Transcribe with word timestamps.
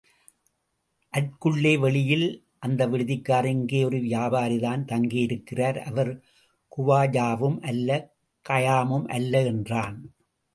அற்குள்ளே 1.13 1.73
வெளியில் 1.79 2.25
வந்த் 2.63 2.81
விடுதிக்காரன் 2.91 3.53
இங்கே 3.57 3.81
ஒரு 3.83 3.99
வியாபாரிதான் 4.07 4.87
தங்கியிருக்கிறார், 4.91 5.79
அவர் 5.91 6.11
குவாஜாவும் 6.71 7.59
அல்ல 7.71 7.89
கயாமும் 8.45 9.07
அல்ல! 9.19 9.33
என்றான். 9.53 9.99